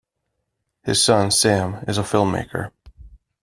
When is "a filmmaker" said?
1.99-2.71